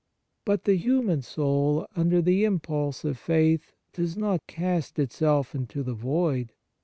[0.45, 5.93] But the human soul, under the impulse of faith, does not cast itself into the
[5.93, 6.53] void.